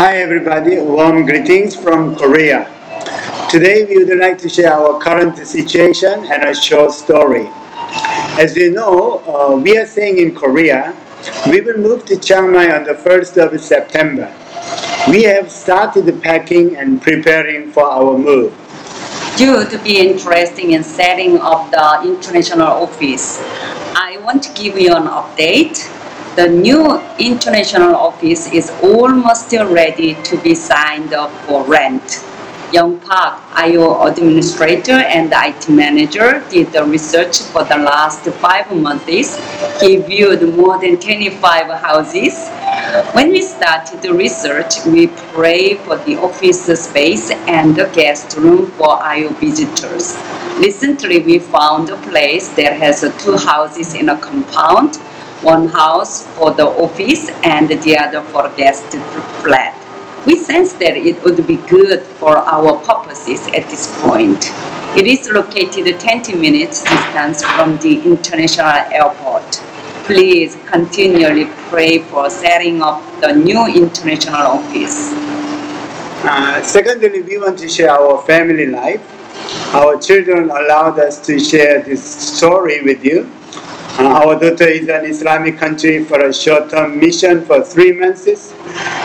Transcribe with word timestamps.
Hi 0.00 0.16
everybody, 0.16 0.78
warm 0.78 1.26
greetings 1.26 1.76
from 1.76 2.16
Korea. 2.16 2.64
Today 3.50 3.84
we 3.84 4.02
would 4.02 4.16
like 4.16 4.38
to 4.38 4.48
share 4.48 4.72
our 4.72 4.98
current 4.98 5.36
situation 5.46 6.24
and 6.24 6.42
a 6.42 6.54
short 6.54 6.92
story. 6.92 7.50
As 8.40 8.56
you 8.56 8.72
know, 8.72 9.18
uh, 9.28 9.56
we 9.56 9.76
are 9.76 9.84
staying 9.84 10.16
in 10.16 10.34
Korea. 10.34 10.96
We 11.50 11.60
will 11.60 11.76
move 11.76 12.06
to 12.06 12.16
Chiang 12.18 12.50
Mai 12.50 12.74
on 12.74 12.84
the 12.84 12.94
1st 12.94 13.44
of 13.44 13.60
September. 13.60 14.32
We 15.06 15.24
have 15.24 15.50
started 15.50 16.22
packing 16.22 16.76
and 16.76 17.02
preparing 17.02 17.70
for 17.70 17.84
our 17.84 18.16
move. 18.16 18.56
Due 19.36 19.68
to 19.68 19.78
be 19.84 20.00
interested 20.00 20.64
in 20.64 20.82
setting 20.82 21.36
up 21.42 21.70
the 21.70 22.08
international 22.08 22.88
office, 22.88 23.38
I 23.92 24.16
want 24.24 24.44
to 24.44 24.52
give 24.54 24.78
you 24.78 24.94
an 24.94 25.08
update. 25.08 25.99
The 26.40 26.48
new 26.48 26.98
international 27.18 27.94
office 27.94 28.50
is 28.50 28.70
almost 28.82 29.52
ready 29.52 30.14
to 30.22 30.38
be 30.38 30.54
signed 30.54 31.12
up 31.12 31.30
for 31.44 31.64
rent. 31.64 32.24
Young 32.72 32.98
Park, 33.00 33.42
IO 33.52 34.06
administrator 34.06 35.00
and 35.16 35.30
IT 35.34 35.68
manager, 35.68 36.42
did 36.48 36.72
the 36.72 36.82
research 36.82 37.42
for 37.42 37.64
the 37.64 37.76
last 37.76 38.24
five 38.40 38.74
months. 38.74 39.36
He 39.82 39.96
viewed 39.96 40.40
more 40.56 40.80
than 40.80 40.98
25 40.98 41.78
houses. 41.78 42.48
When 43.12 43.32
we 43.32 43.42
started 43.42 44.00
the 44.00 44.14
research, 44.14 44.82
we 44.86 45.08
prayed 45.36 45.80
for 45.80 45.98
the 45.98 46.16
office 46.16 46.64
space 46.82 47.30
and 47.48 47.76
the 47.76 47.90
guest 47.92 48.38
room 48.38 48.70
for 48.78 49.02
IO 49.02 49.28
visitors. 49.34 50.16
Recently, 50.56 51.20
we 51.20 51.38
found 51.38 51.90
a 51.90 51.98
place 52.08 52.48
that 52.56 52.80
has 52.80 53.02
two 53.22 53.36
houses 53.36 53.92
in 53.92 54.08
a 54.08 54.18
compound, 54.18 54.96
one 55.42 55.68
house 55.68 56.26
for 56.36 56.52
the 56.52 56.66
office 56.66 57.30
and 57.42 57.68
the 57.68 57.96
other 57.96 58.22
for 58.30 58.48
guest 58.56 58.84
flat. 59.42 59.76
We 60.26 60.36
sense 60.36 60.74
that 60.74 60.96
it 60.96 61.22
would 61.24 61.46
be 61.46 61.56
good 61.56 62.02
for 62.20 62.36
our 62.36 62.78
purposes 62.84 63.46
at 63.48 63.68
this 63.70 63.88
point. 64.02 64.50
It 64.96 65.06
is 65.06 65.30
located 65.30 65.98
20 65.98 66.34
minutes 66.34 66.82
distance 66.82 67.42
from 67.42 67.78
the 67.78 68.02
international 68.02 68.68
airport. 68.92 69.50
Please 70.04 70.58
continually 70.66 71.46
pray 71.70 72.00
for 72.00 72.28
setting 72.28 72.82
up 72.82 73.00
the 73.20 73.32
new 73.32 73.66
international 73.66 74.60
office. 74.60 75.10
Uh, 76.22 76.62
secondly, 76.62 77.22
we 77.22 77.38
want 77.38 77.58
to 77.58 77.68
share 77.68 77.90
our 77.90 78.20
family 78.26 78.66
life. 78.66 79.00
Our 79.74 79.98
children 79.98 80.50
allowed 80.50 80.98
us 80.98 81.18
to 81.26 81.40
share 81.40 81.80
this 81.82 82.04
story 82.04 82.82
with 82.82 83.02
you. 83.02 83.30
Uh, 84.00 84.24
our 84.24 84.40
daughter 84.40 84.66
is 84.66 84.88
in 84.88 85.04
Islamic 85.04 85.58
country 85.58 86.02
for 86.02 86.18
a 86.24 86.32
short-term 86.32 86.98
mission 86.98 87.44
for 87.44 87.62
three 87.62 87.92
months. 87.92 88.24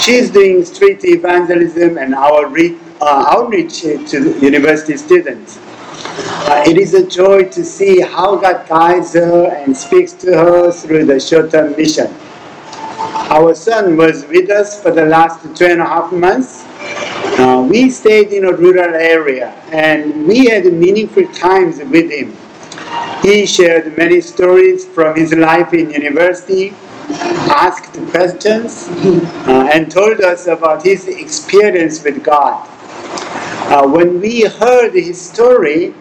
She's 0.00 0.30
doing 0.30 0.64
street 0.64 1.04
evangelism 1.04 1.98
and 1.98 2.14
our 2.14 2.46
re- 2.46 2.78
uh, 3.00 3.34
outreach 3.34 3.80
to 3.80 4.38
university 4.38 4.96
students. 4.96 5.58
Uh, 5.58 6.62
it 6.68 6.78
is 6.78 6.94
a 6.94 7.04
joy 7.04 7.48
to 7.48 7.64
see 7.64 8.00
how 8.00 8.36
God 8.36 8.68
guides 8.68 9.14
her 9.14 9.46
and 9.56 9.76
speaks 9.76 10.12
to 10.22 10.32
her 10.32 10.70
through 10.70 11.06
the 11.06 11.18
short-term 11.18 11.74
mission. 11.76 12.06
Our 13.34 13.56
son 13.56 13.96
was 13.96 14.24
with 14.26 14.50
us 14.50 14.80
for 14.80 14.92
the 14.92 15.04
last 15.04 15.42
two 15.56 15.66
and 15.66 15.80
a 15.80 15.84
half 15.84 16.12
months. 16.12 16.62
Uh, 17.40 17.66
we 17.68 17.90
stayed 17.90 18.28
in 18.28 18.44
a 18.44 18.52
rural 18.52 18.94
area 18.94 19.48
and 19.72 20.28
we 20.28 20.46
had 20.46 20.72
meaningful 20.72 21.26
times 21.32 21.78
with 21.78 22.08
him. 22.08 22.36
He 23.22 23.46
shared 23.46 23.96
many 23.96 24.20
stories 24.20 24.86
from 24.86 25.16
his 25.16 25.32
life 25.34 25.72
in 25.72 25.90
university, 25.90 26.74
asked 27.50 27.94
questions, 28.10 28.88
uh, 29.48 29.68
and 29.72 29.90
told 29.90 30.20
us 30.20 30.46
about 30.46 30.82
his 30.82 31.08
experience 31.08 32.02
with 32.04 32.22
God. 32.22 32.68
Uh, 33.68 33.88
when 33.88 34.20
we 34.20 34.42
heard 34.42 34.94
his 34.94 35.20
story, 35.20 35.92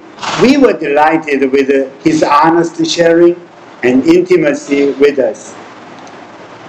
we 0.41 0.57
were 0.57 0.73
delighted 0.73 1.51
with 1.51 1.69
uh, 1.69 1.89
his 2.03 2.21
honest 2.21 2.85
sharing 2.85 3.35
and 3.81 4.05
intimacy 4.05 4.91
with 4.93 5.17
us. 5.17 5.55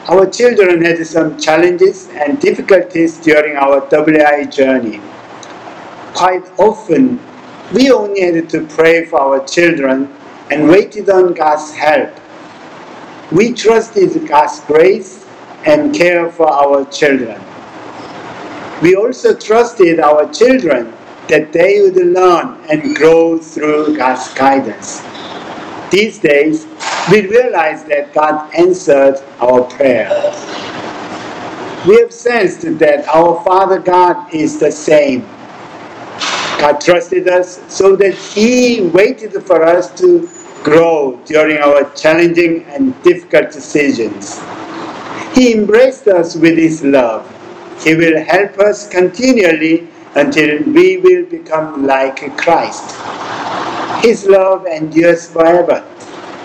Our 0.09 0.26
children 0.31 0.84
had 0.84 1.04
some 1.06 1.38
challenges 1.38 2.09
and 2.15 2.41
difficulties 2.41 3.19
during 3.19 3.56
our 3.56 3.81
WI 3.91 4.44
journey. 4.44 5.00
Quite 6.15 6.47
often, 6.59 7.21
we 7.75 7.91
only 7.91 8.21
had 8.21 8.48
to 8.50 8.66
pray 8.69 9.04
for 9.04 9.21
our 9.21 9.44
children 9.44 10.09
and 10.51 10.69
waited 10.69 11.11
on 11.11 11.34
God's 11.34 11.75
help. 11.75 12.11
We 13.33 13.53
trusted 13.53 14.27
God's 14.29 14.61
grace 14.61 15.27
and 15.65 15.95
care 15.95 16.31
for 16.31 16.49
our 16.49 16.84
children. 16.87 17.41
We 18.83 18.95
also 18.95 19.34
trusted 19.34 20.01
our 20.01 20.33
children 20.33 20.93
that 21.29 21.53
they 21.53 21.81
would 21.81 21.97
learn 21.97 22.59
and 22.71 22.95
grow 22.95 23.39
through 23.39 23.97
God's 23.97 24.33
guidance. 24.34 25.03
These 25.91 26.19
days, 26.19 26.67
we 27.11 27.27
realize 27.27 27.84
that 27.84 28.13
God 28.13 28.55
answered 28.55 29.17
our 29.41 29.65
prayer. 29.65 30.09
We 31.87 32.01
have 32.01 32.13
sensed 32.13 32.63
that 32.78 33.07
our 33.09 33.43
Father 33.45 33.78
God 33.78 34.33
is 34.34 34.59
the 34.59 34.71
same. 34.71 35.27
God 36.59 36.81
trusted 36.81 37.28
us 37.28 37.61
so 37.72 37.97
that 37.97 38.15
He 38.15 38.83
waited 38.83 39.33
for 39.44 39.62
us 39.62 39.93
to 40.00 40.28
grow 40.62 41.21
during 41.27 41.59
our 41.59 41.84
challenging 41.94 42.65
and 42.65 43.00
difficult 43.03 43.53
decisions. 43.53 44.41
He 45.34 45.53
embraced 45.53 46.09
us 46.09 46.34
with 46.34 46.56
His 46.56 46.83
love. 46.83 47.22
He 47.84 47.95
will 47.95 48.25
help 48.25 48.59
us 48.59 48.89
continually 48.89 49.89
until 50.15 50.62
we 50.65 50.97
will 50.97 51.27
become 51.27 51.87
like 51.87 52.19
Christ. 52.39 52.97
His 54.03 54.27
love 54.27 54.66
endures 54.66 55.28
forever. 55.28 55.84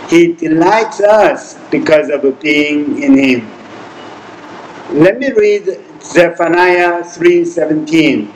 He 0.09 0.33
delights 0.33 0.99
us 0.99 1.57
because 1.71 2.09
of 2.09 2.21
being 2.41 3.01
in 3.01 3.17
Him. 3.17 3.51
Let 4.91 5.19
me 5.19 5.31
read 5.31 5.79
Zephaniah 6.03 7.01
3:17. 7.03 8.27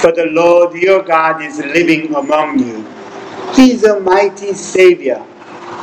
For 0.00 0.12
the 0.12 0.26
Lord 0.26 0.74
your 0.74 1.02
God 1.02 1.42
is 1.42 1.58
living 1.58 2.14
among 2.14 2.60
you. 2.60 2.86
He 3.54 3.72
is 3.72 3.82
a 3.82 3.98
mighty 3.98 4.54
Savior. 4.54 5.24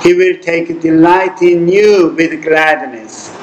He 0.02 0.14
will 0.14 0.38
take 0.42 0.80
delight 0.80 1.42
in 1.42 1.68
you 1.68 2.16
with 2.18 2.42
gladness. 2.42 3.36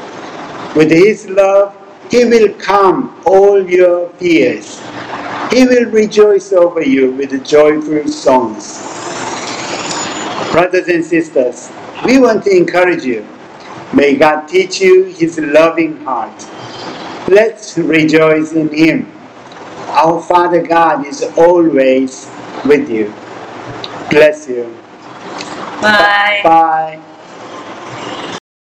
With 0.75 0.91
His 0.91 1.28
love, 1.28 1.77
He 2.11 2.25
will 2.25 2.55
calm 2.55 3.21
all 3.27 3.69
your 3.69 4.09
fears. 4.15 4.81
He 5.50 5.66
will 5.66 5.91
rejoice 5.91 6.55
over 6.55 6.82
you 6.82 7.12
with 7.12 7.44
joyful 7.44 8.09
songs. 8.09 8.81
Brothers 10.53 10.88
and 10.88 11.05
sisters, 11.05 11.71
we 12.06 12.19
want 12.19 12.44
to 12.44 12.56
encourage 12.56 13.05
you. 13.05 13.27
May 13.93 14.16
God 14.16 14.47
teach 14.47 14.81
you 14.81 15.05
His 15.05 15.38
loving 15.38 16.03
heart. 16.05 16.47
Let's 17.28 17.77
rejoice 17.77 18.53
in 18.53 18.71
Him. 18.72 19.22
Our 19.93 20.21
Father 20.23 20.63
God 20.63 21.07
is 21.07 21.23
always 21.37 22.31
with 22.65 22.89
you. 22.89 23.13
Bless 24.11 24.49
you. 24.49 24.75
Bye. 25.81 26.41
Bye. 26.43 27.03